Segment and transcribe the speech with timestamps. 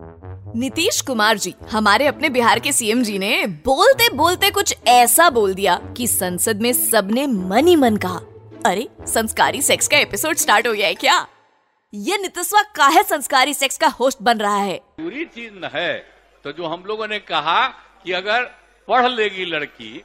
[0.00, 5.54] नीतीश कुमार जी हमारे अपने बिहार के सीएम जी ने बोलते बोलते कुछ ऐसा बोल
[5.54, 8.18] दिया कि संसद में सबने मन ही मन कहा।
[8.66, 11.26] अरे, संस्कारी सेक्स का एपिसोड स्टार्ट हो गया है क्या?
[11.94, 14.76] ये नितस्वा काहे संस्कारी सेक्स का होस्ट बन रहा है?
[14.76, 15.98] पूरी चीज़ न है
[16.44, 17.66] तो जो हम लोगों ने कहा
[18.04, 18.44] कि अगर
[18.88, 20.02] पढ़ लेगी लड़की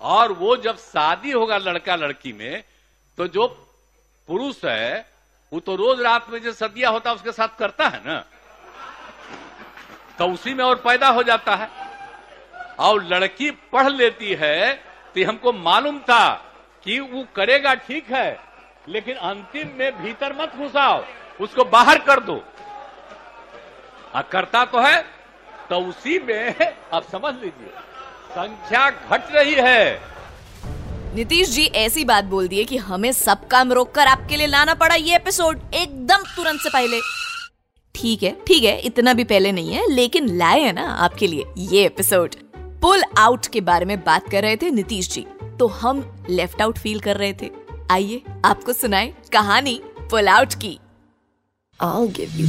[0.00, 2.62] और वो जब शादी होगा लड़का लड़की में
[3.18, 3.46] तो जो
[4.28, 5.06] पुरुष है,
[5.52, 8.24] वो तो रोज रात में जो सदिया होता है, उसके साथ करता है ना?
[10.18, 11.68] तो उसी में और पैदा हो जाता है।
[12.80, 14.72] और लड़की पढ़ लेती है
[15.16, 16.28] तो हमको मालूम था
[16.86, 18.28] कि वो करेगा ठीक है
[18.88, 21.02] लेकिन अंतिम में भीतर मत घुसाओ
[21.40, 22.42] उसको बाहर कर दो।
[24.14, 25.02] आ, करता तो है
[25.70, 26.54] तो उसी में
[26.94, 27.72] आप समझ लीजिए
[28.30, 30.14] संख्या घट रही है।
[31.14, 34.94] नीतीश जी ऐसी बात बोल दिए कि हमें सब काम रोककर आपके लिए लाना पड़ा
[34.94, 37.00] ये एपिसोड एकदम तुरंत से पहले।
[37.94, 41.44] ठीक है ठीक है इतना भी पहले नहीं है लेकिन लाए है ना आपके लिए
[41.72, 42.34] ये एपिसोड
[42.82, 45.26] पुल आउट के बारे में बात कर रहे थे नीतीश जी
[45.58, 47.50] तो हम लेफ़्ट आउट फील कर रहे थे
[47.90, 50.78] आइए आपको सुनाए कहानी पुल आउट की
[51.80, 52.46] I'll give you.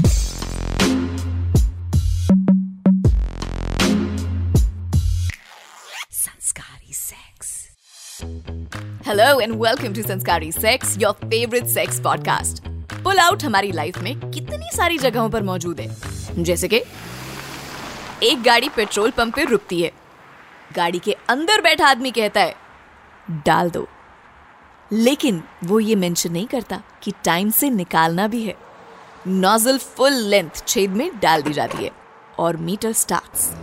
[6.11, 7.73] Sanskari Sex.
[9.03, 12.74] Hello and welcome to Sanskari Sex, your favorite sex podcast.
[13.05, 15.97] Pull out हमारी लाइफ में कितनी सारी जगहों पर मौजूद है।
[16.43, 16.81] जैसे कि
[18.23, 19.91] एक गाड़ी पेट्रोल पंप पे रुकती है।
[20.75, 22.55] गाड़ी के अंदर बैठा आदमी कहता है,
[23.31, 23.87] डाल दो।
[24.91, 28.55] लेकिन वो ये मेंशन नहीं करता कि टाइम से निकालना भी है।
[29.27, 31.91] नोजल फुल लेंथ छेद में डाल दी जाती है
[32.39, 33.53] और मीटर स्टार्ट्स।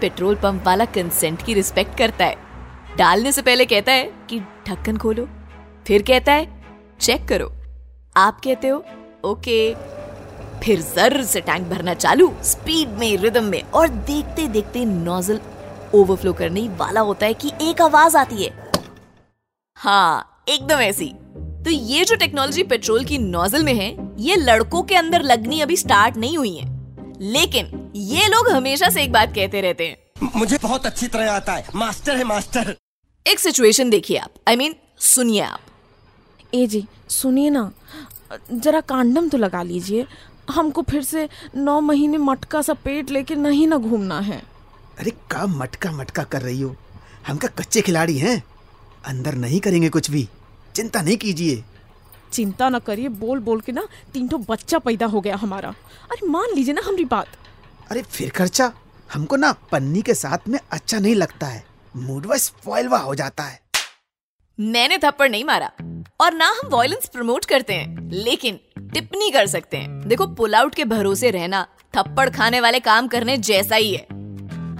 [0.00, 2.36] पेट्रोल पंप वाला कंसेंट की रिस्पेक्ट करता है।
[2.96, 5.28] डालने से पहले कहता है कि ढक्कन खोलो,
[5.86, 6.64] फिर कहता है,
[7.00, 7.57] चेक करो।
[8.18, 8.84] आप कहते हो?
[9.24, 9.74] ओके।
[10.60, 15.40] फिर जर से टैंक भरना चालू स्पीड में रिदम में और देखते देखते नोजल
[15.94, 18.72] ओवरफ्लो करने वाला होता है कि एक आवाज़ आती है।
[19.76, 21.06] हाँ एकदम ऐसी।
[21.64, 25.76] तो ये जो टेक्नोलॉजी पेट्रोल की नोजल में है ये लड़कों के अंदर लगनी अभी
[25.76, 26.66] स्टार्ट नहीं हुई है।
[27.20, 31.52] लेकिन ये लोग हमेशा से एक बात कहते रहते हैं। मुझे बहुत अच्छी तरह आता
[31.52, 32.76] है। मास्टर है मास्टर।
[33.26, 35.60] एक सिचुएशन देखिए आप। आई I मीन mean, सुनिए आप।
[36.52, 37.70] ए जी सुनिए ना
[38.52, 40.06] जरा कांडम तो लगा लीजिए।
[40.50, 44.42] हमको फिर से नौ महीने मटका सा पेट लेके नहीं ना घूमना है।
[44.98, 46.74] अरे का मटका मटका कर रही हो?
[47.26, 48.42] हम का कच्चे खिलाड़ी हैं?
[49.06, 50.28] अंदर नहीं करेंगे कुछ भी।
[50.74, 51.62] चिंता नहीं कीजिए।
[52.32, 55.68] चिंता ना करिए बोल बोल के ना तीन तो बच्चा पैदा हो गया हमारा।
[56.10, 57.26] अरे मान लीजिए ना हमारी बात।
[57.90, 58.72] अरे फिर खर्चा?
[59.12, 61.64] हमको ना पन्नी के साथ में अच्छा नहीं लगता है।
[61.96, 63.60] मूड स्पॉइलवा हो जाता है।
[64.58, 65.70] मैंने थप्पड़ नहीं मारा।
[66.20, 68.58] और ना हम वॉयलेंस प्रमोट करते हैं, लेकिन
[68.94, 73.36] टिप्पणी कर सकते हैं। देखो पुल आउट के भरोसे रहना, थप्पड़ खाने वाले काम करने
[73.36, 74.06] जैसा ही है।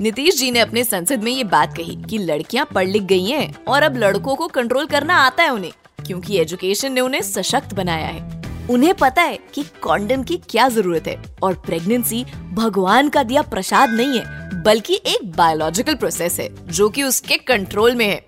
[0.00, 3.64] नीतीश जी ने अपने संसद में ये बात कही कि लड़कियाँ पढ़ लिख गई हैं
[3.64, 5.72] और अब लड़कों को कंट्रोल करना आता है उन्हें,
[6.06, 11.06] क्योंकि एजुकेशन ने उन्हें सशक्त बनाया है। उन्हें पता है कि कॉन्डम की क्या ज़रूरत
[11.06, 16.88] है और प्रेगनेंसी भगवान का दिया प्रसाद नहीं है, बल्कि एक बायोलॉजिकल प्रोसेस है, जो
[16.88, 18.27] कि उसके कंट्रोल में है।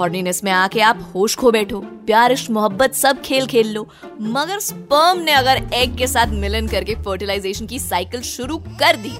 [0.00, 3.86] हॉर्निनेस में आके आप होश खो बैठो। प्यार इश्क मोहब्बत, सब खेल खेल लो।
[4.20, 9.16] मगर स्पर्म ने अगर एग के साथ मिलन करके फर्टिलाइजेशन की साइकिल शुरू कर दी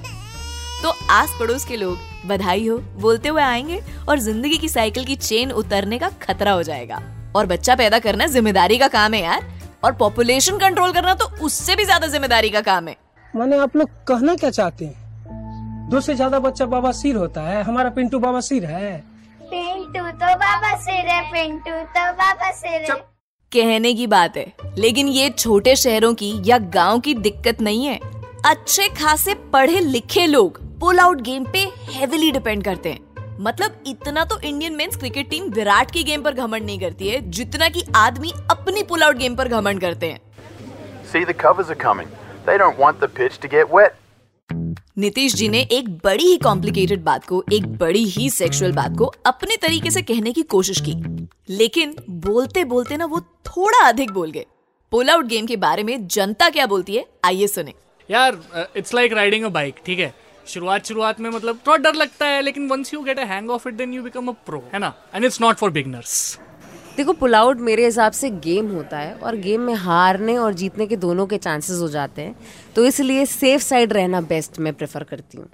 [0.83, 1.97] तो आस पड़ोस के लोग,
[2.27, 6.63] बधाई हो, बोलते हुए आएँगे और ज़िंदगी की साइकिल की चेन उतरने का खतरा हो
[6.63, 7.01] जाएगा।
[7.35, 9.45] और बच्चा पैदा करना ज़िम्मेदारी का काम है यार।
[9.83, 12.95] और पॉपुलेशन कंट्रोल करना तो उससे भी ज़्यादा ज़िम्मेदारी का काम है।
[13.33, 15.89] माने आप लोग कहना क्या चाहते हैं?
[15.89, 19.03] दो से ज़्यादा बच्चा बाबा सिर होता है, हमारा पिंटू बाबा सिर है।
[19.81, 22.95] पिंटू तो बाबा सिर है पिंटू तो बाबा सिर है।
[23.51, 24.45] कहने की बात है
[24.77, 27.99] लेकिन ये छोटे शहरों की या गाँव की दिक्कत नहीं है।
[28.45, 34.25] अच्छे खासे पढ़े लिखे लोग पुल आउट गेम पे हेविली डिपेंड करते हैं। मतलब इतना
[34.25, 37.83] तो Indian men's cricket team Virat की गेम पर घमंड नहीं करती है जितना कि
[37.95, 40.19] आदमी अपनी पुल आउट गेम पर घमंड करते हैं।
[41.13, 42.13] See, the covers are coming.
[42.45, 44.00] They don't want the pitch to get wet.
[44.97, 49.05] Nitish ji ने एक बड़ी ही कॉम्प्लिकेटेड बात को, एक बड़ी ही सेक्सुअल बात को
[49.25, 50.93] अपने तरीके से कहने की कोशिश की।
[51.49, 54.45] लेकिन बोलते बोलते ना वो थोड़ा अधिक बोल गए।
[54.91, 57.73] पुल आउट गेम के बारे में जनता क्या बोलती है, आइए सुने।
[58.09, 58.41] यार
[58.77, 60.13] it's like riding a bike ठीक है?
[60.47, 63.67] शुरुआत शुरुआत में मतलब थोड़ा डर लगता है, लेकिन once you get a hang of
[63.67, 64.93] it then you become a pro है ना?
[65.15, 66.39] And it's not for beginners
[66.97, 70.87] देखो पुल आउट मेरे हिसाब से गेम होता है और गेम में हारने और जीतने
[70.87, 72.35] के दोनों के चांसेस हो जाते हैं।
[72.75, 75.47] तो इसलिए सेफ़ साइड रहना बेस्ट मैं प्रेफर करती हूँ।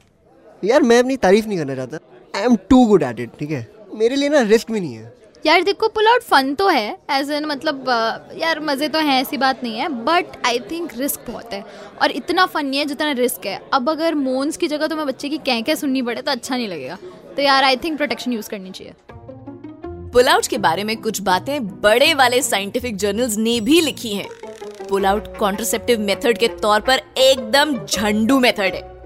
[0.64, 1.98] यार मैं अपनी तारीफ़ नहीं करना चाहता।
[2.36, 3.68] I am too good at it ठीक है?
[3.94, 5.14] मेरे लिए ना रिस्क भी नहीं है।
[5.46, 7.86] यार देखो पुल आउट फन तो है एज एन मतलब
[8.38, 11.64] यार मज़े तो हैं ऐसी बात नहीं है बट आई थिंक रिस्क बहुत है।
[12.02, 15.06] और इतना फन नहीं है जितना रिस्क है। अब अगर मोन्स की जगह तो मैं
[15.08, 16.98] बच्चे की कह कह सुननी पड़े तो अच्छा नहीं लगेगा।
[17.36, 18.94] तो यार आई थिंक प्रोटेक्शन यूज़ करनी चाहिए।
[20.14, 24.28] पुल आउट के बारे में कुछ बातें बड़े वाले साइंटिफिक जर्नल्स ने भी लिखी हैं।
[24.90, 28.98] पुल आउट कॉन्ट्रसेप्टिव मेथड के तौर पर एकदम झंडू मेथड है।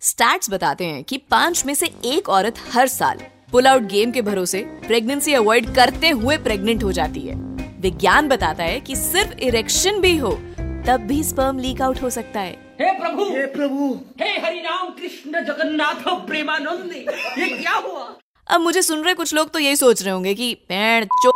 [0.00, 3.20] स्टैट्स बताते हैं कि पाँच में से एक औरत हर साल
[3.52, 7.34] पुल आउट गेम के भरोसे प्रेगनेंसी अवॉइड करते हुए प्रेग्नेंट हो जाती है।
[7.80, 10.32] विज्ञान बताता है कि सिर्फ़ इरेक्शन भी हो,
[10.86, 13.24] तब भी स्पर्म लीक आउट हो सकता है। हे प्रभु!
[13.24, 14.00] हे प्रभु!
[14.20, 16.92] हे हरिनाम कृष्ण जगन्नाथ प्रेमानंद
[17.38, 18.16] ये क्या हुआ?
[18.50, 21.32] अब मुझे सुन रहे कुछ लोग तो यही सोच रहे होंगे कि पैण चो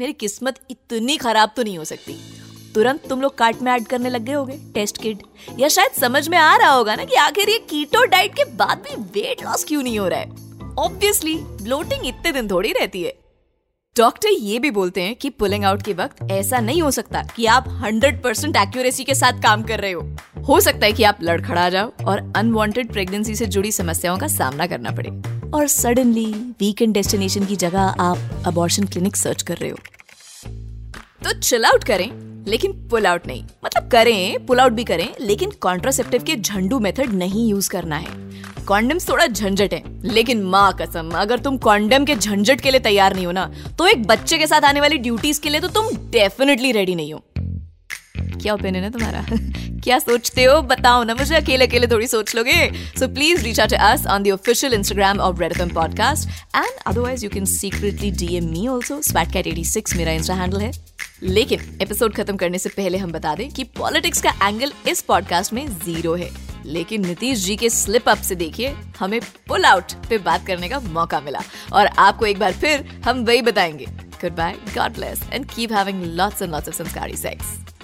[0.00, 2.16] मेरी किस्मत इतनी खराब तो नहीं हो सकती।
[2.74, 5.22] तुरंत तुम लोग कार्ट में ऐड करने लग गए होगे टेस्ट किट।
[5.58, 8.78] या शायद समझ में आ रहा होगा ना कि आखिर ये कीटो डाइट के बाद
[8.78, 10.30] भी वेट लॉस क्यों नहीं हो रहा है?
[10.78, 13.14] ऑब्वियसली ब्लोटिंग इतने दिन थोड़ी रहती है।
[13.98, 17.46] डॉक्टर ये भी बोलते हैं कि पुलिंग आउट के वक्त ऐसा नहीं हो सकता कि
[17.46, 20.16] आप 100% एक्यूरेसी के साथ काम कर रहे हो।
[20.48, 24.66] हो सकता है कि आप लड़खड़ा जाओ और अनवांटेड प्रेगनेंसी से जुड़ी समस्याओं का सामना
[24.66, 25.10] करना पड़े।
[25.50, 26.26] और सडनली
[26.60, 29.76] वीकेंड डेस्टिनेशन की जगह आप अबॉर्शन क्लिनिक सर्च कर रहे हो।
[31.24, 32.10] तो चिल आउट करें,
[32.46, 37.12] लेकिन पुल आउट नहीं। मतलब करें पुल आउट भी करें, लेकिन कॉन्ट्रासेप्टिव के झंडू मेथड
[37.14, 42.14] नहीं यूज़ करना है। कॉन्डम्स थोड़ा झंझट है, लेकिन माँ कसम, अगर तुम कॉन्डम के
[42.14, 45.40] झंझट के लिए तैयार नहीं हो ना तो एक बच्चे के साथ आने वाली ड्यूटीज़
[45.40, 47.22] के लिए तो तुम डेफिनेटली रेडी नहीं हो।
[48.42, 49.26] क्या ओपिनियन है तुम्हारा?
[49.84, 50.62] क्या सोचते हो?
[50.62, 54.30] बताओ ना, मुझे अकेले अकेले थोड़ी सोच लोगे। So please reach out us on the
[54.30, 59.96] official Instagram of Red FM podcast and otherwise you can secretly DM me also स्वैटकैट86
[59.96, 60.72] मेरा इंस्टा हैंडल है।
[61.22, 65.52] लेकिन एपिसोड खत्म करने से पहले हम बता दें कि पॉलिटिक्स का एंगल इस पॉडकास्ट
[65.52, 66.30] में ज़ीरो है।
[66.66, 70.80] लेकिन नीतीश जी के स्लिप अप से देखिए, हमें पुल आउट पे बात करने का
[70.80, 71.40] मौका मिला।
[71.72, 76.04] और आपको एक बार फिर हम वही बताएँगे। Good bye god bless and keep having
[76.04, 77.75] lots and lots of संस्कारी sex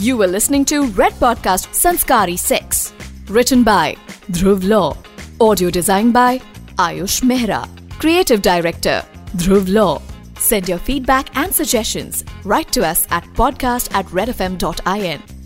[0.00, 2.92] You were listening to Red Podcast Sanskari Sex.
[3.26, 3.96] Written by
[4.30, 4.96] Dhruv Law.
[5.40, 6.38] Audio designed by
[6.76, 7.66] Ayush Mehra.
[7.98, 9.04] Creative Director
[9.38, 10.00] Dhruv Law.
[10.36, 12.24] Send your feedback and suggestions.
[12.44, 15.37] Write to us at podcast at redfm.in.